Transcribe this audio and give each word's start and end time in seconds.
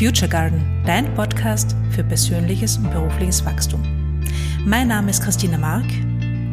Future 0.00 0.30
Garden, 0.30 0.64
dein 0.86 1.12
Podcast 1.14 1.76
für 1.90 2.02
persönliches 2.02 2.78
und 2.78 2.90
berufliches 2.90 3.44
Wachstum. 3.44 3.82
Mein 4.64 4.88
Name 4.88 5.10
ist 5.10 5.22
Christina 5.22 5.58
Mark 5.58 5.84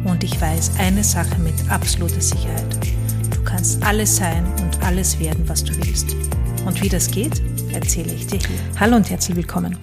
und 0.04 0.22
ich 0.22 0.38
weiß 0.38 0.72
eine 0.78 1.02
Sache 1.02 1.40
mit 1.40 1.54
absoluter 1.70 2.20
Sicherheit. 2.20 2.76
Du 3.34 3.42
kannst 3.44 3.82
alles 3.82 4.16
sein 4.16 4.44
und 4.60 4.82
alles 4.84 5.18
werden, 5.18 5.48
was 5.48 5.64
du 5.64 5.74
willst. 5.78 6.14
Und 6.66 6.82
wie 6.82 6.90
das 6.90 7.10
geht, 7.10 7.40
erzähle 7.72 8.12
ich 8.12 8.26
dir. 8.26 8.38
Hallo 8.78 8.96
und 8.96 9.08
herzlich 9.08 9.38
willkommen. 9.38 9.78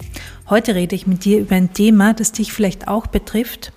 Heute 0.48 0.76
rede 0.76 0.94
ich 0.94 1.08
mit 1.08 1.24
dir 1.24 1.40
über 1.40 1.56
ein 1.56 1.72
Thema, 1.72 2.14
das 2.14 2.30
dich 2.30 2.52
vielleicht 2.52 2.86
auch 2.86 3.08
betrifft, 3.08 3.72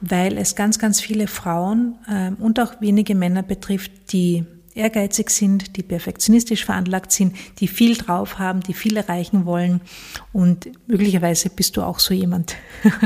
weil 0.00 0.36
es 0.36 0.56
ganz, 0.56 0.80
ganz 0.80 1.00
viele 1.00 1.28
Frauen 1.28 1.94
äh, 2.08 2.32
und 2.42 2.58
auch 2.58 2.80
wenige 2.80 3.14
Männer 3.14 3.44
betrifft, 3.44 3.92
die 4.12 4.46
ehrgeizig 4.74 5.30
sind, 5.30 5.76
die 5.76 5.82
perfektionistisch 5.82 6.64
veranlagt 6.64 7.12
sind, 7.12 7.34
die 7.58 7.68
viel 7.68 7.96
drauf 7.96 8.38
haben, 8.38 8.60
die 8.60 8.74
viel 8.74 8.96
erreichen 8.96 9.44
wollen. 9.44 9.80
Und 10.32 10.70
möglicherweise 10.86 11.50
bist 11.50 11.76
du 11.76 11.82
auch 11.82 11.98
so 11.98 12.14
jemand. 12.14 12.56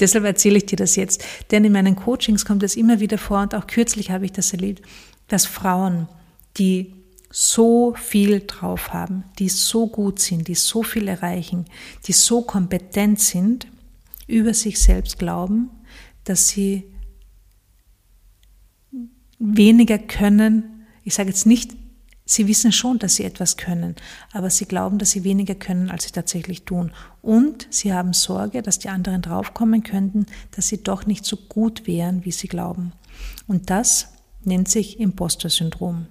Deshalb 0.00 0.24
erzähle 0.24 0.58
ich 0.58 0.66
dir 0.66 0.76
das 0.76 0.96
jetzt. 0.96 1.24
Denn 1.50 1.64
in 1.64 1.72
meinen 1.72 1.96
Coachings 1.96 2.44
kommt 2.44 2.62
es 2.62 2.76
immer 2.76 3.00
wieder 3.00 3.18
vor 3.18 3.40
und 3.40 3.54
auch 3.54 3.66
kürzlich 3.66 4.10
habe 4.10 4.24
ich 4.24 4.32
das 4.32 4.52
erlebt, 4.52 4.84
dass 5.28 5.46
Frauen, 5.46 6.08
die 6.56 6.94
so 7.30 7.94
viel 7.94 8.42
drauf 8.46 8.92
haben, 8.92 9.24
die 9.38 9.48
so 9.48 9.86
gut 9.86 10.18
sind, 10.18 10.48
die 10.48 10.56
so 10.56 10.82
viel 10.82 11.06
erreichen, 11.06 11.66
die 12.06 12.12
so 12.12 12.42
kompetent 12.42 13.20
sind, 13.20 13.68
über 14.26 14.52
sich 14.52 14.80
selbst 14.80 15.18
glauben, 15.18 15.70
dass 16.24 16.48
sie 16.48 16.84
weniger 19.40 19.98
können. 19.98 20.86
Ich 21.02 21.14
sage 21.14 21.30
jetzt 21.30 21.46
nicht, 21.46 21.72
sie 22.24 22.46
wissen 22.46 22.70
schon, 22.70 23.00
dass 23.00 23.16
sie 23.16 23.24
etwas 23.24 23.56
können, 23.56 23.96
aber 24.32 24.50
sie 24.50 24.66
glauben, 24.66 24.98
dass 24.98 25.10
sie 25.10 25.24
weniger 25.24 25.56
können, 25.56 25.90
als 25.90 26.04
sie 26.04 26.12
tatsächlich 26.12 26.64
tun. 26.64 26.92
Und 27.22 27.66
sie 27.70 27.92
haben 27.92 28.12
Sorge, 28.12 28.62
dass 28.62 28.78
die 28.78 28.90
anderen 28.90 29.22
draufkommen 29.22 29.82
könnten, 29.82 30.26
dass 30.52 30.68
sie 30.68 30.84
doch 30.84 31.06
nicht 31.06 31.24
so 31.24 31.36
gut 31.36 31.88
wären, 31.88 32.24
wie 32.24 32.30
sie 32.32 32.46
glauben. 32.46 32.92
Und 33.48 33.70
das 33.70 34.12
nennt 34.44 34.68
sich 34.68 35.00
Imposter-Syndrom. 35.00 36.06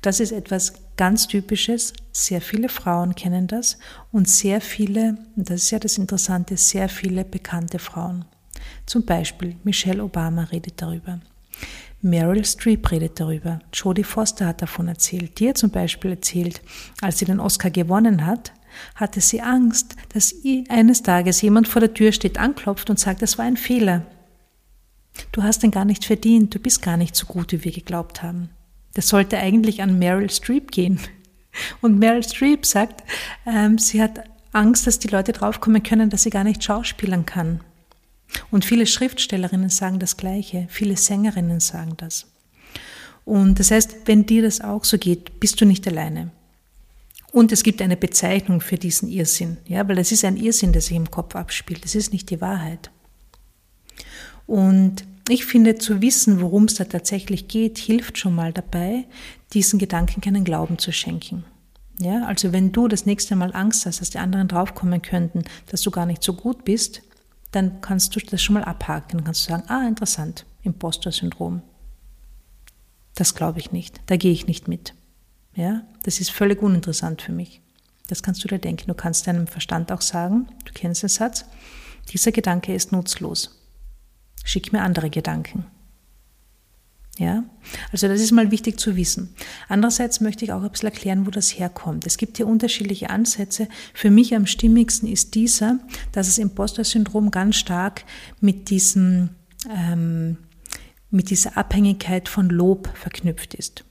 Das 0.00 0.18
ist 0.18 0.32
etwas 0.32 0.72
ganz 0.96 1.28
Typisches. 1.28 1.92
Sehr 2.12 2.40
viele 2.40 2.68
Frauen 2.68 3.14
kennen 3.14 3.46
das 3.46 3.78
und 4.10 4.28
sehr 4.28 4.60
viele, 4.60 5.18
und 5.36 5.50
das 5.50 5.64
ist 5.64 5.70
ja 5.70 5.78
das 5.78 5.98
Interessante, 5.98 6.56
sehr 6.56 6.88
viele 6.88 7.24
bekannte 7.24 7.78
Frauen. 7.78 8.24
Zum 8.86 9.04
Beispiel 9.04 9.56
Michelle 9.62 10.02
Obama 10.02 10.44
redet 10.44 10.82
darüber. 10.82 11.20
Meryl 12.02 12.44
Streep 12.44 12.90
redet 12.90 13.20
darüber. 13.20 13.60
Jodie 13.72 14.04
Foster 14.04 14.46
hat 14.46 14.62
davon 14.62 14.88
erzählt. 14.88 15.40
Hat 15.40 15.58
zum 15.58 15.70
Beispiel 15.70 16.12
erzählt, 16.12 16.62
als 17.02 17.18
sie 17.18 17.26
den 17.26 17.40
Oscar 17.40 17.70
gewonnen 17.70 18.24
hat, 18.24 18.52
hatte 18.94 19.20
sie 19.20 19.42
Angst, 19.42 19.96
dass 20.14 20.34
eines 20.68 21.02
Tages 21.02 21.42
jemand 21.42 21.68
vor 21.68 21.80
der 21.80 21.92
Tür 21.92 22.12
steht, 22.12 22.38
anklopft 22.38 22.88
und 22.88 22.98
sagt, 22.98 23.20
das 23.22 23.36
war 23.36 23.44
ein 23.44 23.56
Fehler. 23.56 24.06
Du 25.32 25.42
hast 25.42 25.62
den 25.62 25.70
gar 25.70 25.84
nicht 25.84 26.04
verdient, 26.04 26.54
du 26.54 26.58
bist 26.58 26.82
gar 26.82 26.96
nicht 26.96 27.14
so 27.14 27.26
gut, 27.26 27.52
wie 27.52 27.64
wir 27.64 27.72
geglaubt 27.72 28.22
haben. 28.22 28.50
Das 28.94 29.08
sollte 29.08 29.38
eigentlich 29.38 29.82
an 29.82 29.98
Meryl 29.98 30.30
Streep 30.30 30.70
gehen. 30.70 31.00
Und 31.80 31.98
Meryl 31.98 32.22
Streep 32.22 32.64
sagt, 32.64 33.02
ähm, 33.44 33.78
sie 33.78 34.00
hat 34.00 34.24
Angst, 34.52 34.86
dass 34.86 34.98
die 34.98 35.08
Leute 35.08 35.32
draufkommen 35.32 35.82
können, 35.82 36.10
dass 36.10 36.22
sie 36.22 36.30
gar 36.30 36.44
nicht 36.44 36.62
schauspielern 36.64 37.26
kann. 37.26 37.60
Und 38.50 38.64
viele 38.64 38.86
Schriftstellerinnen 38.86 39.70
sagen 39.70 39.98
das 39.98 40.16
Gleiche, 40.16 40.66
viele 40.68 40.96
Sängerinnen 40.96 41.60
sagen 41.60 41.94
das. 41.96 42.26
Und 43.24 43.58
das 43.58 43.70
heißt, 43.70 43.96
wenn 44.06 44.26
dir 44.26 44.42
das 44.42 44.60
auch 44.60 44.84
so 44.84 44.98
geht, 44.98 45.40
bist 45.40 45.60
du 45.60 45.64
nicht 45.64 45.86
alleine. 45.86 46.30
Und 47.32 47.52
es 47.52 47.62
gibt 47.62 47.80
eine 47.80 47.96
Bezeichnung 47.96 48.60
für 48.60 48.76
diesen 48.76 49.08
Irrsinn, 49.08 49.58
ja, 49.66 49.86
weil 49.88 49.98
es 49.98 50.10
ist 50.10 50.24
ein 50.24 50.36
Irrsinn, 50.36 50.72
der 50.72 50.82
sich 50.82 50.96
im 50.96 51.10
Kopf 51.10 51.36
abspielt. 51.36 51.84
Es 51.84 51.94
ist 51.94 52.12
nicht 52.12 52.30
die 52.30 52.40
Wahrheit. 52.40 52.90
Und 54.46 55.04
ich 55.28 55.44
finde, 55.44 55.76
zu 55.76 56.02
wissen, 56.02 56.40
worum 56.40 56.64
es 56.64 56.74
da 56.74 56.84
tatsächlich 56.84 57.46
geht, 57.46 57.78
hilft 57.78 58.18
schon 58.18 58.34
mal 58.34 58.52
dabei, 58.52 59.04
diesen 59.52 59.78
Gedanken 59.78 60.20
keinen 60.20 60.42
Glauben 60.42 60.78
zu 60.78 60.90
schenken. 60.90 61.44
Ja, 62.00 62.24
also 62.24 62.52
wenn 62.52 62.72
du 62.72 62.88
das 62.88 63.06
nächste 63.06 63.36
Mal 63.36 63.54
Angst 63.54 63.86
hast, 63.86 64.00
dass 64.00 64.10
die 64.10 64.18
anderen 64.18 64.48
draufkommen 64.48 65.02
könnten, 65.02 65.44
dass 65.70 65.82
du 65.82 65.92
gar 65.92 66.06
nicht 66.06 66.24
so 66.24 66.32
gut 66.32 66.64
bist, 66.64 67.02
dann 67.50 67.80
kannst 67.80 68.14
du 68.14 68.20
das 68.20 68.42
schon 68.42 68.54
mal 68.54 68.64
abhaken. 68.64 69.18
Dann 69.18 69.24
kannst 69.24 69.46
du 69.46 69.50
sagen, 69.50 69.68
ah, 69.68 69.86
interessant, 69.86 70.46
Imposter-Syndrom. 70.62 71.62
Das 73.14 73.34
glaube 73.34 73.58
ich 73.58 73.72
nicht. 73.72 74.00
Da 74.06 74.16
gehe 74.16 74.32
ich 74.32 74.46
nicht 74.46 74.68
mit. 74.68 74.94
Ja, 75.54 75.82
das 76.04 76.20
ist 76.20 76.30
völlig 76.30 76.62
uninteressant 76.62 77.22
für 77.22 77.32
mich. 77.32 77.60
Das 78.08 78.22
kannst 78.22 78.42
du 78.44 78.48
dir 78.48 78.58
denken. 78.58 78.88
Du 78.88 78.94
kannst 78.94 79.26
deinem 79.26 79.46
Verstand 79.46 79.92
auch 79.92 80.00
sagen, 80.00 80.48
du 80.64 80.72
kennst 80.72 81.02
den 81.02 81.08
Satz, 81.08 81.44
dieser 82.08 82.32
Gedanke 82.32 82.74
ist 82.74 82.92
nutzlos. 82.92 83.56
Schick 84.44 84.72
mir 84.72 84.82
andere 84.82 85.10
Gedanken. 85.10 85.66
Ja, 87.18 87.44
also 87.92 88.08
das 88.08 88.20
ist 88.20 88.32
mal 88.32 88.50
wichtig 88.50 88.80
zu 88.80 88.96
wissen. 88.96 89.34
Andererseits 89.68 90.20
möchte 90.20 90.44
ich 90.44 90.52
auch 90.52 90.62
ein 90.62 90.70
bisschen 90.70 90.88
erklären, 90.88 91.26
wo 91.26 91.30
das 91.30 91.50
herkommt. 91.50 92.06
Es 92.06 92.16
gibt 92.16 92.38
hier 92.38 92.46
unterschiedliche 92.46 93.10
Ansätze. 93.10 93.68
Für 93.92 94.10
mich 94.10 94.34
am 94.34 94.46
stimmigsten 94.46 95.06
ist 95.06 95.34
dieser, 95.34 95.80
dass 96.12 96.28
das 96.28 96.38
Imposter-Syndrom 96.38 97.30
ganz 97.30 97.56
stark 97.56 98.04
mit 98.40 98.70
diesem, 98.70 99.30
ähm, 99.68 100.38
mit 101.10 101.28
dieser 101.28 101.58
Abhängigkeit 101.58 102.28
von 102.28 102.48
Lob 102.48 102.88
verknüpft 102.94 103.54
ist. 103.54 103.84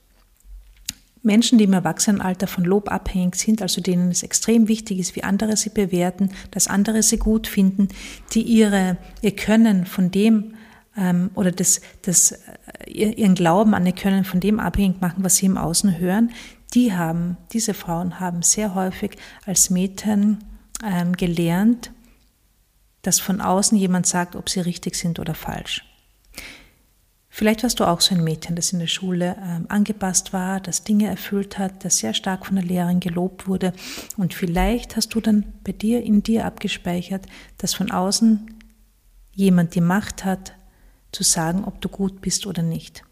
Menschen, 1.21 1.57
die 1.57 1.65
im 1.65 1.73
Erwachsenenalter 1.73 2.47
von 2.47 2.63
Lob 2.63 2.91
abhängig 2.91 3.35
sind, 3.35 3.61
also 3.61 3.81
denen 3.81 4.09
es 4.09 4.23
extrem 4.23 4.67
wichtig 4.67 4.99
ist, 4.99 5.15
wie 5.15 5.23
andere 5.23 5.57
sie 5.57 5.69
bewerten, 5.69 6.31
dass 6.51 6.67
andere 6.67 7.03
sie 7.03 7.17
gut 7.17 7.47
finden, 7.47 7.89
die 8.33 8.41
ihre, 8.41 8.97
ihr 9.21 9.35
Können 9.35 9.85
von 9.85 10.11
dem 10.11 10.53
ähm, 10.97 11.31
oder 11.35 11.51
das, 11.51 11.81
das, 12.03 12.39
ihren 12.89 13.35
Glauben 13.35 13.73
an 13.73 13.85
ihr 13.85 13.93
Können 13.93 14.23
von 14.23 14.39
dem 14.39 14.59
abhängig 14.59 15.01
machen, 15.01 15.23
was 15.23 15.37
sie 15.37 15.45
im 15.45 15.57
Außen 15.57 15.99
hören, 15.99 16.31
die 16.73 16.93
haben, 16.93 17.37
diese 17.51 17.73
Frauen 17.73 18.19
haben 18.19 18.41
sehr 18.41 18.75
häufig 18.75 19.17
als 19.45 19.69
Mädchen 19.69 20.39
ähm, 20.83 21.13
gelernt, 21.13 21.91
dass 23.01 23.19
von 23.19 23.41
außen 23.41 23.77
jemand 23.77 24.05
sagt, 24.05 24.35
ob 24.35 24.49
sie 24.49 24.59
richtig 24.59 24.95
sind 24.95 25.19
oder 25.19 25.33
falsch. 25.33 25.85
Vielleicht 27.31 27.63
warst 27.63 27.79
du 27.79 27.85
auch 27.85 28.01
so 28.01 28.15
ein 28.15 28.23
Mädchen, 28.23 28.55
das 28.55 28.73
in 28.73 28.79
der 28.79 28.87
Schule 28.87 29.37
ähm, 29.41 29.65
angepasst 29.69 30.33
war, 30.33 30.59
das 30.59 30.83
Dinge 30.83 31.07
erfüllt 31.07 31.57
hat, 31.57 31.85
das 31.85 31.99
sehr 31.99 32.13
stark 32.13 32.45
von 32.45 32.55
der 32.55 32.65
Lehrerin 32.65 32.99
gelobt 32.99 33.47
wurde. 33.47 33.71
Und 34.17 34.33
vielleicht 34.33 34.95
hast 34.95 35.13
du 35.15 35.21
dann 35.21 35.45
bei 35.63 35.71
dir 35.71 36.03
in 36.03 36.21
dir 36.21 36.45
abgespeichert, 36.45 37.27
dass 37.57 37.73
von 37.73 37.91
außen 37.91 38.55
jemand 39.33 39.75
die 39.75 39.81
Macht 39.81 40.25
hat, 40.25 40.53
zu 41.11 41.23
sagen, 41.23 41.63
ob 41.65 41.81
du 41.81 41.89
gut 41.89 42.21
bist 42.21 42.45
oder 42.45 42.61
nicht. 42.61 43.03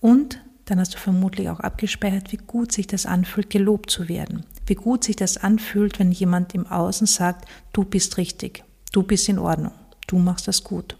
Und 0.00 0.40
dann 0.66 0.80
hast 0.80 0.94
du 0.94 0.98
vermutlich 0.98 1.48
auch 1.48 1.60
abgespeichert, 1.60 2.32
wie 2.32 2.38
gut 2.38 2.72
sich 2.72 2.86
das 2.86 3.06
anfühlt, 3.06 3.50
gelobt 3.50 3.90
zu 3.90 4.08
werden. 4.08 4.44
Wie 4.66 4.74
gut 4.74 5.04
sich 5.04 5.16
das 5.16 5.36
anfühlt, 5.36 5.98
wenn 5.98 6.10
jemand 6.10 6.54
im 6.54 6.66
Außen 6.66 7.06
sagt, 7.06 7.46
du 7.72 7.84
bist 7.84 8.16
richtig, 8.16 8.64
du 8.92 9.02
bist 9.02 9.28
in 9.28 9.38
Ordnung, 9.38 9.72
du 10.06 10.18
machst 10.18 10.48
das 10.48 10.64
gut. 10.64 10.96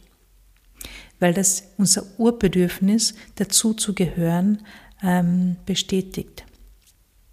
Weil 1.19 1.33
das 1.33 1.65
unser 1.79 2.05
Urbedürfnis, 2.19 3.15
dazu 3.37 3.73
zu 3.73 3.95
gehören, 3.95 4.63
ähm, 5.03 5.57
bestätigt. 5.65 6.45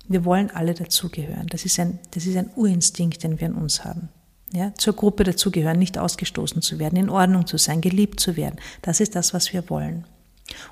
Wir 0.08 0.23
wollen 0.23 0.52
alle 0.52 0.73
dazugehören. 0.73 1.47
Das 1.47 1.66
ist 1.66 1.79
ein, 1.79 2.00
das 2.12 2.25
ist 2.25 2.38
ein 2.38 2.52
Urinstinkt, 2.56 3.23
den 3.23 3.40
wir 3.40 3.47
in 3.47 3.56
uns 3.56 3.84
haben 3.84 4.09
ja, 4.54 4.74
zur 4.76 4.96
Gruppe 4.96 5.24
dazugehören, 5.24 5.80
nicht 5.80 5.98
ausgestoßen 5.98 6.62
zu 6.62 6.80
werden, 6.80 6.98
in 6.98 7.10
Ordnung 7.10 7.48
zu 7.48 7.58
sein, 7.58 7.82
geliebt 7.82 8.20
zu 8.20 8.36
werden. 8.36 8.60
Das 8.82 9.00
ist 9.00 9.16
das, 9.16 9.34
was 9.34 9.54
wir 9.54 9.70
wollen. 9.70 10.06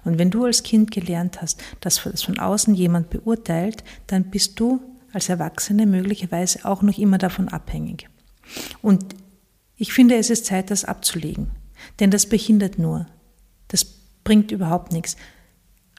Und 0.04 0.20
wenn 0.20 0.30
du 0.30 0.44
als 0.46 0.64
Kind 0.64 0.92
gelernt 0.92 1.42
hast, 1.42 1.62
dass 1.80 1.98
von 1.98 2.40
außen 2.40 2.76
jemand 2.76 3.10
beurteilt, 3.10 3.84
dann 4.08 4.26
bist 4.26 4.60
du 4.60 4.82
als 5.14 5.30
Erwachsene 5.30 5.86
möglicherweise 5.86 6.66
auch 6.66 6.82
noch 6.82 6.98
immer 6.98 7.18
davon 7.18 7.48
abhängig. 7.48 8.10
Und 8.82 9.16
ich 9.78 9.94
finde, 9.94 10.16
es 10.16 10.30
ist 10.30 10.46
Zeit, 10.46 10.72
das 10.72 10.84
abzulegen. 10.84 11.52
Denn 12.00 12.12
das 12.12 12.26
behindert 12.26 12.78
nur. 12.78 13.08
Das 13.70 13.86
bringt 14.24 14.52
überhaupt 14.52 14.92
nichts. 14.92 15.16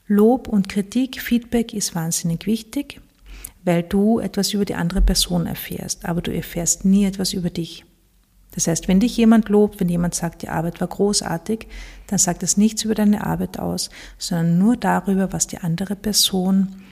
Lob 0.07 0.49
und 0.49 0.69
Kritik, 0.69 1.21
Feedback 1.21 1.73
ist 1.73 1.95
wahnsinnig 1.95 2.47
wichtig 2.47 3.01
weil 3.65 3.83
du 3.83 4.19
etwas 4.19 4.53
über 4.55 4.65
die 4.65 4.75
andere 4.75 5.01
Person 5.01 5.47
erfährst, 5.47 6.05
aber 6.05 6.23
du 6.23 6.33
erfährst 6.35 6.85
nie 6.85 7.05
etwas 7.05 7.33
über 7.33 7.51
dich. 7.51 7.85
Das 8.53 8.67
heißt, 8.67 8.89
wenn 8.89 9.01
dich 9.01 9.17
jemand 9.17 9.49
lobt, 9.49 9.81
wenn 9.81 9.89
jemand 9.89 10.15
sagt, 10.15 10.43
die 10.43 10.49
Arbeit 10.49 10.81
war 10.81 10.89
großartig, 10.89 11.69
dann 12.09 12.19
sagt 12.19 12.43
das 12.43 12.57
nichts 12.57 12.85
über 12.85 12.95
deine 12.95 13.25
Arbeit 13.25 13.59
aus, 13.59 13.91
sondern 14.19 14.59
nur 14.59 14.77
darüber, 14.77 15.33
was 15.33 15.47
die 15.47 15.59
andere 15.59 15.95
Person 15.95 16.83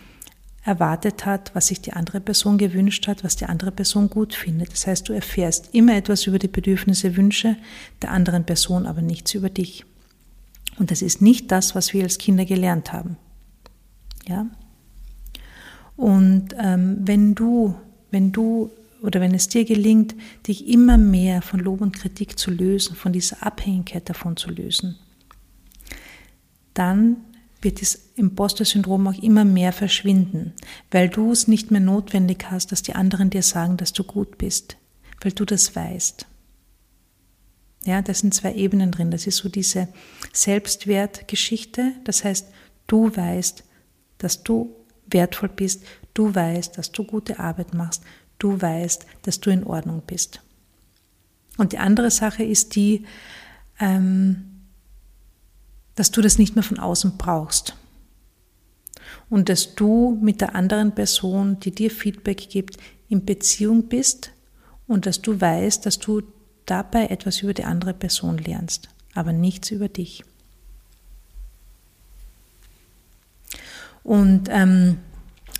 erwartet 0.64 1.24
hat, 1.24 1.50
was 1.54 1.68
sich 1.68 1.80
die 1.80 1.94
andere 1.94 2.20
Person 2.20 2.58
gewünscht 2.58 3.08
hat, 3.08 3.24
was 3.24 3.36
die 3.36 3.46
andere 3.46 3.72
Person 3.72 4.10
gut 4.10 4.34
findet. 4.34 4.72
Das 4.72 4.86
heißt, 4.86 5.08
du 5.08 5.12
erfährst 5.12 5.74
immer 5.74 5.96
etwas 5.96 6.26
über 6.26 6.38
die 6.38 6.48
Bedürfnisse, 6.48 7.16
Wünsche 7.16 7.56
der 8.02 8.10
anderen 8.10 8.44
Person, 8.44 8.86
aber 8.86 9.00
nichts 9.00 9.34
über 9.34 9.50
dich. 9.50 9.84
Und 10.78 10.90
das 10.90 11.02
ist 11.02 11.22
nicht 11.22 11.50
das, 11.50 11.74
was 11.74 11.92
wir 11.92 12.04
als 12.04 12.18
Kinder 12.18 12.44
gelernt 12.44 12.92
haben. 12.92 13.16
Ja? 14.28 14.46
Und 15.98 16.54
ähm, 16.56 16.98
wenn 17.00 17.34
du 17.34 17.74
wenn 18.10 18.32
du 18.32 18.70
oder 19.02 19.20
wenn 19.20 19.34
es 19.34 19.48
dir 19.48 19.64
gelingt, 19.64 20.14
dich 20.46 20.68
immer 20.68 20.96
mehr 20.96 21.42
von 21.42 21.60
Lob 21.60 21.80
und 21.80 21.92
Kritik 21.92 22.38
zu 22.38 22.50
lösen, 22.50 22.96
von 22.96 23.12
dieser 23.12 23.44
Abhängigkeit 23.44 24.08
davon 24.08 24.36
zu 24.36 24.50
lösen, 24.50 24.96
dann 26.74 27.16
wird 27.60 27.80
das 27.80 28.10
Imposter-Syndrom 28.14 29.08
auch 29.08 29.22
immer 29.22 29.44
mehr 29.44 29.72
verschwinden, 29.72 30.52
weil 30.90 31.08
du 31.08 31.32
es 31.32 31.48
nicht 31.48 31.70
mehr 31.70 31.80
notwendig 31.80 32.46
hast, 32.50 32.72
dass 32.72 32.82
die 32.82 32.94
anderen 32.94 33.30
dir 33.30 33.42
sagen, 33.42 33.76
dass 33.76 33.92
du 33.92 34.04
gut 34.04 34.38
bist, 34.38 34.76
weil 35.20 35.32
du 35.32 35.44
das 35.44 35.74
weißt. 35.74 36.26
Ja, 37.84 38.02
da 38.02 38.14
sind 38.14 38.34
zwei 38.34 38.54
Ebenen 38.54 38.92
drin. 38.92 39.10
Das 39.10 39.26
ist 39.26 39.36
so 39.36 39.48
diese 39.48 39.88
Selbstwertgeschichte. 40.32 41.94
Das 42.04 42.24
heißt, 42.24 42.48
du 42.86 43.16
weißt, 43.16 43.64
dass 44.18 44.42
du 44.42 44.77
wertvoll 45.10 45.48
bist, 45.48 45.84
du 46.14 46.34
weißt, 46.34 46.78
dass 46.78 46.92
du 46.92 47.04
gute 47.04 47.38
Arbeit 47.38 47.74
machst, 47.74 48.02
du 48.38 48.60
weißt, 48.60 49.06
dass 49.22 49.40
du 49.40 49.50
in 49.50 49.64
Ordnung 49.64 50.02
bist. 50.06 50.40
Und 51.56 51.72
die 51.72 51.78
andere 51.78 52.10
Sache 52.10 52.44
ist 52.44 52.76
die, 52.76 53.04
ähm, 53.80 54.62
dass 55.96 56.10
du 56.10 56.22
das 56.22 56.38
nicht 56.38 56.54
mehr 56.54 56.62
von 56.62 56.78
außen 56.78 57.18
brauchst. 57.18 57.76
Und 59.28 59.48
dass 59.48 59.74
du 59.74 60.18
mit 60.22 60.40
der 60.40 60.54
anderen 60.54 60.94
Person, 60.94 61.58
die 61.60 61.72
dir 61.72 61.90
Feedback 61.90 62.48
gibt, 62.48 62.76
in 63.08 63.24
Beziehung 63.24 63.88
bist 63.88 64.30
und 64.86 65.06
dass 65.06 65.20
du 65.20 65.40
weißt, 65.40 65.84
dass 65.84 65.98
du 65.98 66.22
dabei 66.66 67.06
etwas 67.06 67.42
über 67.42 67.54
die 67.54 67.64
andere 67.64 67.94
Person 67.94 68.38
lernst, 68.38 68.88
aber 69.14 69.32
nichts 69.32 69.70
über 69.70 69.88
dich. 69.88 70.24
Und 74.02 74.48
ähm, 74.50 74.98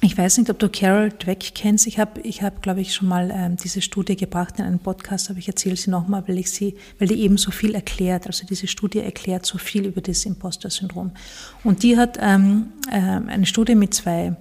ich 0.01 0.17
weiß 0.17 0.39
nicht, 0.39 0.49
ob 0.49 0.61
du 0.61 0.69
Carol 0.69 1.11
Dweck 1.11 1.55
kennst. 1.57 1.89
Ich 1.89 1.99
habe, 1.99 2.21
ich 2.21 2.43
hab, 2.43 2.63
glaube 2.63 2.81
ich, 2.81 2.95
schon 2.95 3.09
mal 3.09 3.33
ähm, 3.35 3.57
diese 3.57 3.81
Studie 3.83 4.15
gebracht 4.15 4.55
in 4.59 4.65
einem 4.65 4.79
Podcast, 4.79 5.29
aber 5.29 5.41
ich 5.41 5.49
erzähle 5.49 5.75
sie 5.75 5.91
nochmal, 5.91 6.23
weil 6.29 6.39
ich 6.39 6.53
sie, 6.53 6.77
weil 7.01 7.09
die 7.09 7.21
eben 7.21 7.37
so 7.37 7.51
viel 7.51 7.75
erklärt. 7.75 8.29
Also 8.29 8.47
diese 8.47 8.69
Studie 8.69 9.01
erklärt 9.01 9.45
so 9.45 9.59
viel 9.59 9.87
über 9.87 10.01
das 10.01 10.25
Imposter-Syndrom. 10.25 11.11
Und 11.65 11.83
die 11.83 11.97
hat 11.97 12.17
ähm, 12.21 12.69
äh, 12.93 13.01
eine 13.01 13.45
Studie 13.45 13.75
mit 13.75 13.93
zwei, 13.93 14.37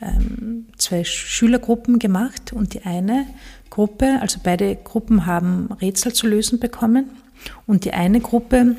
ähm, 0.00 0.66
zwei 0.76 1.02
Schülergruppen 1.02 1.98
gemacht 1.98 2.52
und 2.52 2.74
die 2.74 2.82
eine 2.82 3.26
Gruppe, 3.70 4.20
also 4.20 4.38
beide 4.40 4.76
Gruppen 4.76 5.26
haben 5.26 5.68
Rätsel 5.80 6.12
zu 6.12 6.28
lösen 6.28 6.60
bekommen 6.60 7.10
und 7.66 7.84
die 7.84 7.92
eine 7.92 8.20
Gruppe 8.20 8.76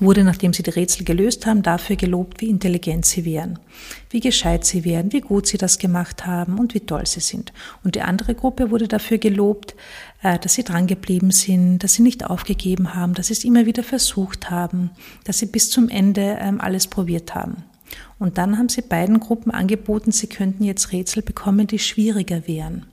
wurde, 0.00 0.24
nachdem 0.24 0.52
sie 0.52 0.62
die 0.62 0.70
Rätsel 0.70 1.04
gelöst 1.04 1.46
haben, 1.46 1.62
dafür 1.62 1.96
gelobt, 1.96 2.40
wie 2.40 2.48
intelligent 2.48 3.04
sie 3.04 3.24
wären, 3.24 3.58
wie 4.10 4.20
gescheit 4.20 4.64
sie 4.64 4.84
wären, 4.84 5.12
wie 5.12 5.20
gut 5.20 5.46
sie 5.46 5.58
das 5.58 5.78
gemacht 5.78 6.26
haben 6.26 6.58
und 6.58 6.74
wie 6.74 6.80
toll 6.80 7.06
sie 7.06 7.20
sind. 7.20 7.52
Und 7.84 7.94
die 7.94 8.02
andere 8.02 8.34
Gruppe 8.34 8.70
wurde 8.70 8.88
dafür 8.88 9.18
gelobt, 9.18 9.74
äh, 10.22 10.38
dass 10.38 10.54
sie 10.54 10.64
drangeblieben 10.64 11.30
sind, 11.30 11.78
dass 11.78 11.94
sie 11.94 12.02
nicht 12.02 12.24
aufgegeben 12.24 12.94
haben, 12.94 13.14
dass 13.14 13.28
sie 13.28 13.34
es 13.34 13.44
immer 13.44 13.66
wieder 13.66 13.82
versucht 13.82 14.50
haben, 14.50 14.90
dass 15.24 15.38
sie 15.38 15.46
bis 15.46 15.70
zum 15.70 15.88
Ende 15.88 16.38
ähm, 16.40 16.60
alles 16.60 16.86
probiert 16.86 17.34
haben. 17.34 17.64
Und 18.18 18.38
dann 18.38 18.58
haben 18.58 18.68
sie 18.68 18.82
beiden 18.82 19.20
Gruppen 19.20 19.50
angeboten, 19.50 20.12
sie 20.12 20.28
könnten 20.28 20.64
jetzt 20.64 20.92
Rätsel 20.92 21.22
bekommen, 21.22 21.66
die 21.66 21.78
schwieriger 21.78 22.46
wären. 22.46 22.86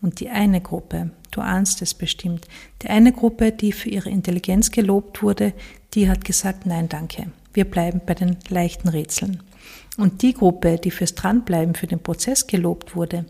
Und 0.00 0.20
die 0.20 0.30
eine 0.30 0.60
Gruppe, 0.60 1.10
du 1.30 1.40
ahnst 1.40 1.80
es 1.82 1.94
bestimmt, 1.94 2.48
die 2.82 2.88
eine 2.88 3.12
Gruppe, 3.12 3.52
die 3.52 3.72
für 3.72 3.88
ihre 3.88 4.10
Intelligenz 4.10 4.70
gelobt 4.70 5.22
wurde, 5.22 5.52
die 5.94 6.08
hat 6.08 6.24
gesagt, 6.24 6.66
nein, 6.66 6.88
danke, 6.88 7.32
wir 7.52 7.64
bleiben 7.64 8.00
bei 8.04 8.14
den 8.14 8.38
leichten 8.48 8.88
Rätseln. 8.88 9.42
Und 9.96 10.22
die 10.22 10.32
Gruppe, 10.32 10.78
die 10.78 10.90
fürs 10.90 11.14
Dranbleiben 11.14 11.74
für 11.74 11.86
den 11.86 12.02
Prozess 12.02 12.46
gelobt 12.46 12.96
wurde, 12.96 13.26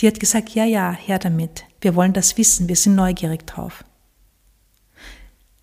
die 0.00 0.06
hat 0.06 0.18
gesagt, 0.18 0.50
ja, 0.50 0.64
ja, 0.64 0.92
her 0.92 1.18
damit, 1.18 1.64
wir 1.80 1.94
wollen 1.94 2.12
das 2.12 2.36
wissen, 2.36 2.68
wir 2.68 2.76
sind 2.76 2.96
neugierig 2.96 3.46
drauf. 3.46 3.84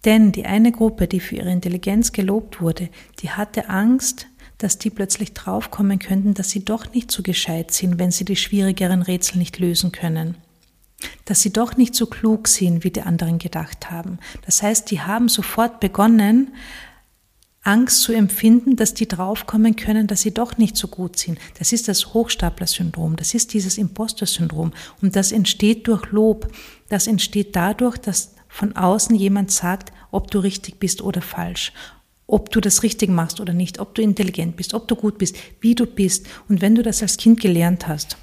Denn 0.05 0.31
die 0.31 0.45
eine 0.45 0.71
Gruppe, 0.71 1.07
die 1.07 1.19
für 1.19 1.35
ihre 1.35 1.51
Intelligenz 1.51 2.11
gelobt 2.11 2.61
wurde, 2.61 2.89
die 3.19 3.31
hatte 3.31 3.69
Angst, 3.69 4.27
dass 4.57 4.77
die 4.77 4.91
plötzlich 4.91 5.33
draufkommen 5.33 5.99
könnten, 5.99 6.33
dass 6.33 6.51
sie 6.51 6.63
doch 6.63 6.93
nicht 6.93 7.11
so 7.11 7.23
gescheit 7.23 7.71
sind, 7.71 7.99
wenn 7.99 8.11
sie 8.11 8.23
die 8.23 8.35
schwierigeren 8.35 9.01
Rätsel 9.01 9.39
nicht 9.39 9.59
lösen 9.59 9.91
können. 9.91 10.37
Dass 11.25 11.41
sie 11.41 11.51
doch 11.51 11.77
nicht 11.77 11.95
so 11.95 12.07
klug 12.07 12.47
sind, 12.47 12.83
wie 12.83 12.91
die 12.91 13.01
anderen 13.01 13.39
gedacht 13.39 13.91
haben. 13.91 14.19
Das 14.45 14.61
heißt, 14.61 14.89
die 14.91 15.01
haben 15.01 15.29
sofort 15.29 15.79
begonnen, 15.79 16.53
Angst 17.63 18.03
zu 18.03 18.13
empfinden, 18.13 18.75
dass 18.75 18.93
die 18.93 19.07
draufkommen 19.07 19.75
können, 19.75 20.05
dass 20.05 20.21
sie 20.21 20.33
doch 20.33 20.57
nicht 20.57 20.77
so 20.77 20.87
gut 20.87 21.17
sind. 21.17 21.39
Das 21.57 21.73
ist 21.73 21.87
das 21.87 22.13
Hochstapler-Syndrom, 22.13 23.15
das 23.15 23.33
ist 23.33 23.53
dieses 23.53 23.79
Imposter-Syndrom. 23.79 24.71
Und 25.01 25.15
das 25.15 25.31
entsteht 25.31 25.87
durch 25.87 26.11
Lob. 26.11 26.51
Das 26.89 27.07
entsteht 27.07 27.55
dadurch, 27.55 27.97
dass 27.97 28.35
von 28.47 28.75
außen 28.75 29.15
jemand 29.15 29.51
sagt, 29.51 29.91
ob 30.11 30.29
du 30.29 30.39
richtig 30.39 30.79
bist 30.79 31.01
oder 31.01 31.21
falsch 31.21 31.73
ob 32.27 32.49
du 32.49 32.59
das 32.59 32.83
richtig 32.83 33.09
machst 33.09 33.39
oder 33.39 33.53
nicht, 33.53 33.79
ob 33.79 33.93
du 33.93 34.01
intelligent 34.01 34.57
bist, 34.57 34.73
ob 34.73 34.87
du 34.87 34.95
gut 34.95 35.17
bist, 35.17 35.35
wie 35.61 35.75
du 35.75 35.85
bist. 35.85 36.25
Und 36.49 36.61
wenn 36.61 36.75
du 36.75 36.81
das 36.81 37.01
als 37.01 37.17
Kind 37.17 37.39
gelernt 37.39 37.87
hast, 37.87 38.17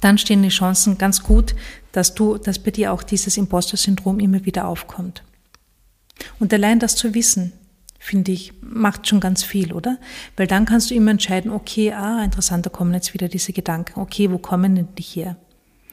dann 0.00 0.18
stehen 0.18 0.42
die 0.42 0.48
Chancen 0.48 0.98
ganz 0.98 1.22
gut, 1.22 1.54
dass 1.92 2.14
du, 2.14 2.38
dass 2.38 2.58
bei 2.58 2.70
dir 2.70 2.92
auch 2.92 3.02
dieses 3.02 3.36
Imposter-Syndrom 3.36 4.20
immer 4.20 4.44
wieder 4.44 4.66
aufkommt. 4.66 5.22
Und 6.38 6.52
allein 6.52 6.78
das 6.78 6.96
zu 6.96 7.14
wissen, 7.14 7.52
finde 7.98 8.32
ich, 8.32 8.52
macht 8.62 9.06
schon 9.06 9.20
ganz 9.20 9.42
viel, 9.44 9.72
oder? 9.72 9.98
Weil 10.36 10.46
dann 10.46 10.64
kannst 10.64 10.90
du 10.90 10.94
immer 10.94 11.10
entscheiden, 11.10 11.50
okay, 11.50 11.92
ah, 11.92 12.24
interessant, 12.24 12.64
da 12.64 12.70
kommen 12.70 12.94
jetzt 12.94 13.12
wieder 13.12 13.28
diese 13.28 13.52
Gedanken. 13.52 14.00
Okay, 14.00 14.30
wo 14.30 14.38
kommen 14.38 14.74
denn 14.74 14.88
die 14.96 15.02
her? 15.02 15.36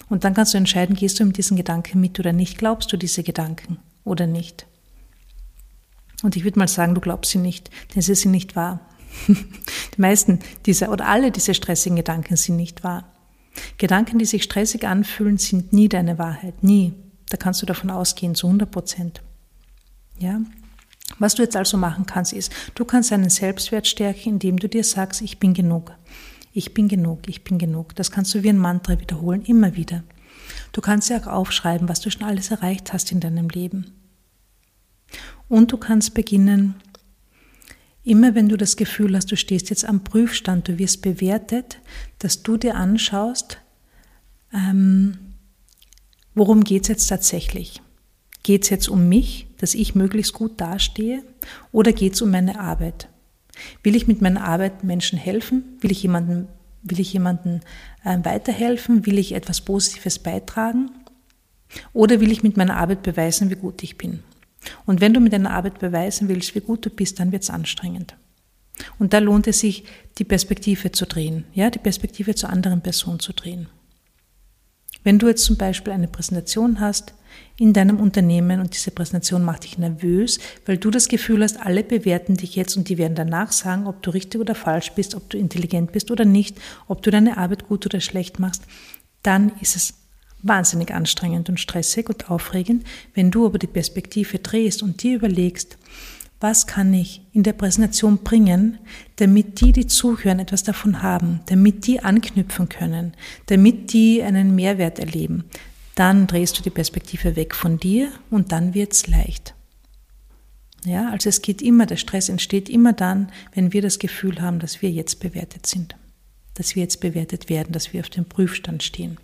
Und 0.10 0.24
dann 0.24 0.34
kannst 0.34 0.54
du 0.54 0.58
entscheiden, 0.58 0.96
gehst 0.96 1.20
du 1.20 1.26
mit 1.26 1.38
diesen 1.38 1.58
Gedanken 1.58 2.00
mit 2.00 2.18
oder 2.20 2.32
nicht? 2.32 2.58
Glaubst 2.58 2.92
du 2.94 2.98
diese 2.98 3.24
Gedanken 3.24 3.80
oder 4.06 4.26
nicht? 4.26 4.66
Und 6.24 6.36
ich 6.38 6.46
würde 6.46 6.60
mal 6.60 6.68
sagen, 6.70 6.96
du 6.96 7.02
glaubst 7.02 7.32
sie 7.32 7.40
nicht, 7.40 7.70
denn 7.94 8.02
sie 8.02 8.16
sind 8.16 8.32
nicht 8.32 8.56
wahr. 8.56 8.80
Die 9.28 10.02
meisten 10.02 10.40
dieser 10.66 10.92
oder 10.92 11.08
alle 11.08 11.32
diese 11.32 11.54
stressigen 11.54 11.96
Gedanken 11.96 12.36
sind 12.36 12.56
nicht 12.56 12.84
wahr. 12.84 13.17
Gedanken, 13.78 14.20
die 14.20 14.26
sich 14.26 14.44
stressig 14.44 14.86
anfühlen, 14.88 15.38
sind 15.38 15.74
nie 15.74 15.90
deine 15.90 16.18
Wahrheit, 16.18 16.64
nie. 16.64 16.94
Da 17.30 17.38
kannst 17.38 17.62
du 17.62 17.66
davon 17.66 17.90
ausgehen, 17.90 18.36
zu 18.36 18.48
100 18.48 18.70
Prozent. 18.70 19.22
Ja? 20.20 20.42
Was 21.20 21.36
du 21.36 21.44
jetzt 21.44 21.56
also 21.56 21.78
machen 21.78 22.06
kannst, 22.06 22.34
ist, 22.34 22.52
du 22.76 22.86
kannst 22.86 23.12
deinen 23.12 23.30
Selbstwert 23.30 23.88
stärken, 23.88 24.30
indem 24.30 24.58
du 24.58 24.68
dir 24.68 24.84
sagst, 24.84 25.22
ich 25.22 25.40
bin 25.40 25.54
genug. 25.54 25.94
Ich 26.54 26.74
bin 26.74 26.88
genug, 26.88 27.28
ich 27.28 27.44
bin 27.44 27.58
genug. 27.58 27.96
Das 27.96 28.12
kannst 28.12 28.34
du 28.34 28.44
wie 28.44 28.50
ein 28.50 28.58
Mantra 28.58 29.00
wiederholen, 29.00 29.44
immer 29.44 29.76
wieder. 29.76 30.04
Du 30.72 30.82
kannst 30.82 31.10
ja 31.10 31.18
auch 31.22 31.28
aufschreiben, 31.28 31.88
was 31.88 32.02
du 32.02 32.10
schon 32.10 32.24
alles 32.24 32.52
erreicht 32.52 32.94
hast 32.94 33.12
in 33.12 33.20
deinem 33.20 33.50
Leben. 33.50 33.94
Und 35.48 35.72
du 35.72 35.78
kannst 35.78 36.14
beginnen, 36.14 36.76
immer 38.08 38.36
wenn 38.36 38.50
du 38.50 38.58
das 38.58 38.78
Gefühl 38.78 39.16
hast, 39.16 39.32
du 39.32 39.36
stehst 39.36 39.70
jetzt 39.70 39.86
am 39.86 40.04
Prüfstand, 40.04 40.68
du 40.68 40.78
wirst 40.78 41.02
bewertet, 41.02 41.80
dass 42.20 42.44
du 42.44 42.58
dir 42.58 42.76
anschaust, 42.76 43.60
ähm, 44.54 45.18
worum 46.34 46.64
geht 46.64 46.84
es 46.84 46.88
jetzt 46.88 47.08
tatsächlich? 47.08 47.82
Geht 48.44 48.64
es 48.64 48.70
jetzt 48.70 48.88
um 48.88 49.10
mich, 49.10 49.48
dass 49.58 49.74
ich 49.74 49.94
möglichst 49.94 50.34
gut 50.34 50.60
dastehe, 50.62 51.22
oder 51.72 51.92
geht 51.92 52.14
es 52.14 52.22
um 52.22 52.32
meine 52.32 52.60
Arbeit? 52.60 53.10
Will 53.84 53.96
ich 53.96 54.08
mit 54.08 54.22
meiner 54.22 54.44
Arbeit 54.44 54.84
Menschen 54.84 55.18
helfen? 55.20 55.78
Will 55.82 55.92
ich 55.92 56.02
jemandem, 56.02 56.48
will 56.84 57.00
ich 57.00 57.12
jemandem 57.12 57.62
äh, 58.04 58.18
weiterhelfen? 58.24 59.06
Will 59.06 59.18
ich 59.18 59.34
etwas 59.34 59.62
Positives 59.62 60.20
beitragen? 60.20 60.92
Oder 61.94 62.22
will 62.22 62.32
ich 62.32 62.44
mit 62.44 62.56
meiner 62.56 62.78
Arbeit 62.78 63.04
beweisen, 63.04 63.50
wie 63.50 63.56
gut 63.56 63.84
ich 63.84 63.98
bin? 63.98 64.24
Und 64.86 65.02
wenn 65.02 65.14
du 65.14 65.20
mit 65.20 65.34
deiner 65.34 65.52
Arbeit 65.52 65.80
beweisen 65.80 66.28
willst, 66.28 66.56
wie 66.56 66.62
gut 66.62 66.86
du 66.86 66.90
bist, 66.90 67.20
dann 67.20 67.32
wird 67.32 67.44
es 67.44 67.50
anstrengend. 67.50 68.16
Und 69.00 69.14
da 69.14 69.20
lohnt 69.20 69.48
es 69.48 69.60
sich, 69.60 69.86
die 70.18 70.24
Perspektive 70.24 70.92
zu 70.92 71.06
drehen, 71.06 71.46
ja, 71.54 71.70
die 71.70 71.80
Perspektive 71.80 72.36
zur 72.36 72.50
anderen 72.50 72.82
Person 72.82 73.20
zu 73.20 73.34
drehen. 73.34 73.68
Wenn 75.04 75.20
du 75.20 75.28
jetzt 75.28 75.46
zum 75.46 75.56
Beispiel 75.56 75.94
eine 75.94 76.08
Präsentation 76.08 76.80
hast 76.80 77.14
in 77.58 77.72
deinem 77.72 78.00
Unternehmen 78.00 78.60
und 78.60 78.74
diese 78.74 78.92
Präsentation 78.92 79.44
macht 79.44 79.64
dich 79.64 79.78
nervös, 79.78 80.40
weil 80.66 80.78
du 80.78 80.92
das 80.92 81.08
Gefühl 81.08 81.44
hast, 81.44 81.58
alle 81.58 81.84
bewerten 81.84 82.36
dich 82.36 82.56
jetzt 82.56 82.76
und 82.76 82.90
die 82.90 82.98
werden 82.98 83.16
danach 83.16 83.52
sagen, 83.52 83.88
ob 83.88 84.02
du 84.02 84.10
richtig 84.10 84.42
oder 84.42 84.54
falsch 84.54 84.92
bist, 84.92 85.16
ob 85.16 85.30
du 85.30 85.38
intelligent 85.38 85.92
bist 85.92 86.12
oder 86.12 86.26
nicht, 86.26 86.60
ob 86.88 87.02
du 87.02 87.12
deine 87.12 87.38
Arbeit 87.38 87.68
gut 87.68 87.86
oder 87.86 88.02
schlecht 88.02 88.40
machst, 88.40 88.64
dann 89.24 89.54
ist 89.62 89.76
es 89.76 89.94
wahnsinnig 90.48 90.94
anstrengend 90.94 91.50
und 91.50 91.60
stressig 91.60 92.10
und 92.10 92.30
aufregend. 92.30 92.86
Wenn 93.14 93.32
du 93.32 93.46
aber 93.46 93.60
die 93.60 93.68
Perspektive 93.68 94.40
drehst 94.40 94.84
und 94.84 95.04
dir 95.04 95.16
überlegst, 95.16 95.78
was 96.40 96.68
kann 96.68 96.94
ich 96.94 97.22
in 97.34 97.44
der 97.44 97.54
Präsentation 97.54 98.20
bringen, 98.20 98.78
damit 99.16 99.60
die, 99.62 99.72
die 99.72 99.88
zuhören, 99.88 100.40
etwas 100.40 100.64
davon 100.64 101.02
haben, 101.02 101.40
damit 101.48 101.88
die 101.88 102.00
anknüpfen 102.00 102.70
können, 102.70 103.14
damit 103.48 103.94
die 103.94 104.22
einen 104.22 104.54
Mehrwert 104.54 105.00
erleben, 105.00 105.46
dann 105.96 106.28
drehst 106.28 106.58
du 106.60 106.62
die 106.62 106.70
Perspektive 106.70 107.36
weg 107.36 107.56
von 107.56 107.80
dir 107.80 108.12
und 108.30 108.52
dann 108.52 108.76
wird's 108.76 109.08
leicht. 109.08 109.56
Ja, 110.86 111.10
also 111.10 111.28
es 111.28 111.42
geht 111.42 111.62
immer, 111.62 111.88
der 111.88 111.98
Stress 111.98 112.30
entsteht 112.30 112.70
immer 112.70 112.94
dann, 112.94 113.32
wenn 113.54 113.74
wir 113.74 113.82
das 113.82 113.98
Gefühl 113.98 114.42
haben, 114.42 114.60
dass 114.60 114.84
wir 114.84 114.92
jetzt 114.92 115.20
bewertet 115.20 115.66
sind, 115.66 115.96
dass 116.54 116.76
wir 116.76 116.84
jetzt 116.84 117.02
bewertet 117.02 117.50
werden, 117.50 117.72
dass 117.72 117.94
wir 117.94 118.02
auf 118.02 118.10
dem 118.10 118.26
Prüfstand 118.26 118.84
stehen. 118.84 119.18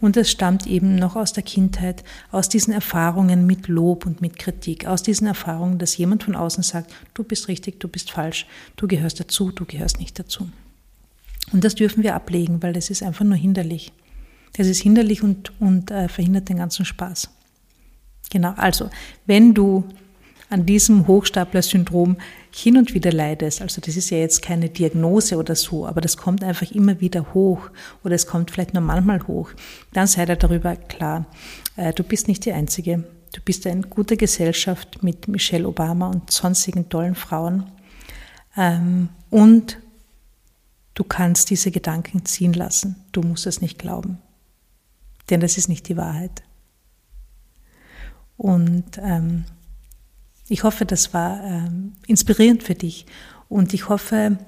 Und 0.00 0.16
es 0.16 0.30
stammt 0.30 0.66
eben 0.66 0.96
noch 0.96 1.14
aus 1.14 1.32
der 1.32 1.42
Kindheit, 1.42 2.02
aus 2.32 2.48
diesen 2.48 2.72
Erfahrungen 2.72 3.46
mit 3.46 3.68
Lob 3.68 4.06
und 4.06 4.20
mit 4.20 4.38
Kritik, 4.38 4.86
aus 4.86 5.02
diesen 5.02 5.26
Erfahrungen, 5.26 5.78
dass 5.78 5.96
jemand 5.96 6.24
von 6.24 6.34
außen 6.34 6.62
sagt, 6.62 6.92
du 7.14 7.22
bist 7.22 7.48
richtig, 7.48 7.78
du 7.78 7.88
bist 7.88 8.10
falsch, 8.10 8.46
du 8.76 8.88
gehörst 8.88 9.20
dazu, 9.20 9.52
du 9.52 9.64
gehörst 9.64 10.00
nicht 10.00 10.18
dazu. 10.18 10.48
Und 11.52 11.64
das 11.64 11.74
dürfen 11.74 12.02
wir 12.02 12.14
ablegen, 12.14 12.62
weil 12.62 12.72
das 12.72 12.90
ist 12.90 13.02
einfach 13.02 13.24
nur 13.24 13.36
hinderlich. 13.36 13.92
Das 14.54 14.66
ist 14.66 14.80
hinderlich 14.80 15.22
und, 15.22 15.52
und 15.60 15.90
äh, 15.90 16.08
verhindert 16.08 16.48
den 16.48 16.58
ganzen 16.58 16.84
Spaß. 16.84 17.30
Genau, 18.30 18.52
also 18.56 18.90
wenn 19.26 19.54
du 19.54 19.84
an 20.50 20.64
diesem 20.64 21.06
Hochstapler-Syndrom 21.06 22.16
hin 22.50 22.78
und 22.78 22.94
wieder 22.94 23.12
leidest, 23.12 23.60
also 23.60 23.80
das 23.80 23.96
ist 23.96 24.10
ja 24.10 24.18
jetzt 24.18 24.40
keine 24.40 24.70
Diagnose 24.70 25.36
oder 25.36 25.54
so, 25.54 25.86
aber 25.86 26.00
das 26.00 26.16
kommt 26.16 26.42
einfach 26.42 26.70
immer 26.70 27.00
wieder 27.00 27.34
hoch 27.34 27.70
oder 28.02 28.14
es 28.14 28.26
kommt 28.26 28.50
vielleicht 28.50 28.72
nur 28.72 28.82
manchmal 28.82 29.26
hoch, 29.26 29.50
dann 29.92 30.06
sei 30.06 30.24
dir 30.24 30.36
darüber 30.36 30.74
klar, 30.76 31.26
äh, 31.76 31.92
du 31.92 32.02
bist 32.02 32.28
nicht 32.28 32.44
die 32.44 32.52
Einzige. 32.52 33.04
Du 33.34 33.42
bist 33.42 33.66
in 33.66 33.82
guter 33.90 34.16
Gesellschaft 34.16 35.02
mit 35.02 35.28
Michelle 35.28 35.68
Obama 35.68 36.08
und 36.08 36.30
sonstigen 36.30 36.88
tollen 36.88 37.14
Frauen. 37.14 37.70
Ähm, 38.56 39.10
und 39.28 39.78
du 40.94 41.04
kannst 41.04 41.50
diese 41.50 41.70
Gedanken 41.70 42.24
ziehen 42.24 42.54
lassen. 42.54 42.96
Du 43.12 43.20
musst 43.22 43.46
es 43.46 43.60
nicht 43.60 43.78
glauben. 43.78 44.18
Denn 45.28 45.40
das 45.40 45.58
ist 45.58 45.68
nicht 45.68 45.88
die 45.88 45.96
Wahrheit. 45.98 46.42
Und 48.38 48.98
ähm, 49.02 49.44
ich 50.48 50.62
hoffe, 50.62 50.84
das 50.84 51.12
war 51.12 51.42
ähm, 51.44 51.92
inspirierend 52.06 52.62
für 52.62 52.74
dich 52.74 53.06
und 53.48 53.74
ich 53.74 53.88
hoffe, 53.88 54.38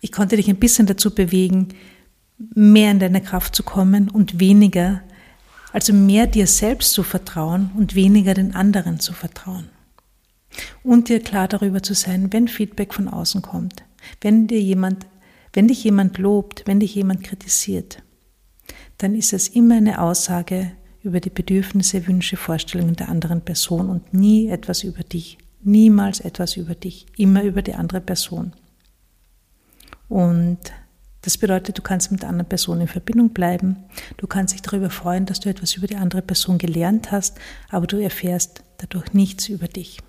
ich 0.00 0.12
konnte 0.12 0.36
dich 0.36 0.48
ein 0.48 0.56
bisschen 0.56 0.86
dazu 0.86 1.14
bewegen, 1.14 1.68
mehr 2.54 2.90
in 2.90 2.98
deine 2.98 3.20
Kraft 3.20 3.54
zu 3.54 3.62
kommen 3.62 4.08
und 4.08 4.40
weniger, 4.40 5.02
also 5.72 5.92
mehr 5.92 6.26
dir 6.26 6.46
selbst 6.46 6.92
zu 6.92 7.02
vertrauen 7.02 7.70
und 7.76 7.94
weniger 7.94 8.34
den 8.34 8.54
anderen 8.54 9.00
zu 9.00 9.12
vertrauen. 9.12 9.68
Und 10.82 11.08
dir 11.08 11.20
klar 11.20 11.48
darüber 11.48 11.82
zu 11.82 11.94
sein, 11.94 12.32
wenn 12.32 12.48
Feedback 12.48 12.92
von 12.92 13.08
außen 13.08 13.42
kommt, 13.42 13.84
wenn 14.20 14.48
dir 14.48 14.60
jemand, 14.60 15.06
wenn 15.52 15.68
dich 15.68 15.82
jemand 15.84 16.18
lobt, 16.18 16.64
wenn 16.66 16.80
dich 16.80 16.94
jemand 16.94 17.22
kritisiert, 17.22 18.02
dann 18.98 19.14
ist 19.14 19.32
es 19.32 19.48
immer 19.48 19.76
eine 19.76 20.00
Aussage 20.00 20.72
über 21.02 21.20
die 21.20 21.30
Bedürfnisse, 21.30 22.06
Wünsche, 22.06 22.36
Vorstellungen 22.36 22.96
der 22.96 23.08
anderen 23.08 23.40
Person 23.40 23.88
und 23.88 24.14
nie 24.14 24.48
etwas 24.48 24.84
über 24.84 25.02
dich. 25.02 25.38
Niemals 25.62 26.20
etwas 26.20 26.56
über 26.56 26.74
dich, 26.74 27.06
immer 27.16 27.42
über 27.42 27.62
die 27.62 27.74
andere 27.74 28.00
Person. 28.00 28.52
Und 30.08 30.58
das 31.22 31.38
bedeutet, 31.38 31.78
du 31.78 31.82
kannst 31.82 32.10
mit 32.10 32.22
der 32.22 32.28
anderen 32.28 32.48
Person 32.48 32.80
in 32.80 32.88
Verbindung 32.88 33.30
bleiben. 33.30 33.76
Du 34.16 34.26
kannst 34.26 34.54
dich 34.54 34.62
darüber 34.62 34.90
freuen, 34.90 35.24
dass 35.24 35.40
du 35.40 35.48
etwas 35.48 35.76
über 35.76 35.86
die 35.86 35.96
andere 35.96 36.20
Person 36.20 36.58
gelernt 36.58 37.12
hast, 37.12 37.38
aber 37.70 37.86
du 37.86 37.96
erfährst 37.98 38.64
dadurch 38.78 39.12
nichts 39.12 39.48
über 39.48 39.68
dich. 39.68 40.00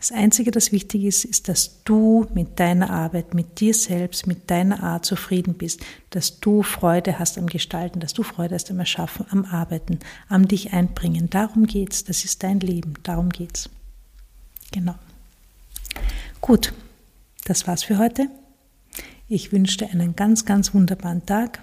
Das 0.00 0.12
Einzige, 0.12 0.50
das 0.50 0.72
wichtig 0.72 1.04
ist, 1.04 1.26
ist, 1.26 1.48
dass 1.48 1.84
du 1.84 2.26
mit 2.32 2.58
deiner 2.58 2.88
Arbeit, 2.88 3.34
mit 3.34 3.60
dir 3.60 3.74
selbst, 3.74 4.26
mit 4.26 4.50
deiner 4.50 4.82
Art 4.82 5.04
zufrieden 5.04 5.52
bist, 5.52 5.82
dass 6.08 6.40
du 6.40 6.62
Freude 6.62 7.18
hast 7.18 7.36
am 7.36 7.46
Gestalten, 7.46 8.00
dass 8.00 8.14
du 8.14 8.22
Freude 8.22 8.54
hast 8.54 8.70
am 8.70 8.78
Erschaffen, 8.78 9.26
am 9.28 9.44
Arbeiten, 9.44 9.98
am 10.30 10.48
dich 10.48 10.72
einbringen. 10.72 11.28
Darum 11.28 11.66
geht's. 11.66 12.02
Das 12.02 12.24
ist 12.24 12.42
dein 12.42 12.60
Leben. 12.60 12.94
Darum 13.02 13.28
geht's. 13.28 13.68
Genau. 14.72 14.94
Gut. 16.40 16.72
Das 17.44 17.66
war's 17.66 17.82
für 17.82 17.98
heute. 17.98 18.28
Ich 19.28 19.52
wünsche 19.52 19.78
dir 19.78 19.90
einen 19.90 20.16
ganz, 20.16 20.46
ganz 20.46 20.72
wunderbaren 20.72 21.26
Tag. 21.26 21.62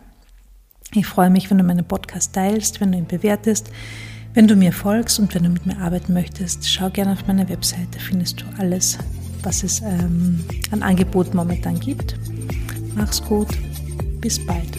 Ich 0.94 1.08
freue 1.08 1.32
mich, 1.32 1.50
wenn 1.50 1.58
du 1.58 1.64
meinen 1.64 1.88
Podcast 1.88 2.34
teilst, 2.34 2.82
wenn 2.82 2.92
du 2.92 3.00
ihn 3.00 3.08
bewertest. 3.08 3.72
Wenn 4.38 4.46
du 4.46 4.56
mir 4.56 4.72
folgst 4.72 5.18
und 5.18 5.34
wenn 5.34 5.42
du 5.42 5.50
mit 5.50 5.66
mir 5.66 5.80
arbeiten 5.80 6.14
möchtest, 6.14 6.70
schau 6.70 6.92
gerne 6.92 7.14
auf 7.14 7.26
meine 7.26 7.50
Webseite, 7.50 7.98
findest 7.98 8.40
du 8.40 8.46
alles, 8.60 9.00
was 9.42 9.64
es 9.64 9.82
ähm, 9.82 10.46
an 10.70 10.84
Angeboten 10.84 11.36
momentan 11.36 11.80
gibt. 11.80 12.16
Mach's 12.94 13.20
gut, 13.20 13.48
bis 14.22 14.38
bald. 14.46 14.78